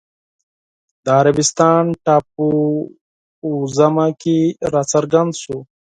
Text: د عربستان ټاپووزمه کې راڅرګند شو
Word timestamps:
د 1.03 1.05
عربستان 1.19 1.83
ټاپووزمه 2.05 4.07
کې 4.21 4.37
راڅرګند 4.73 5.31
شو 5.41 5.57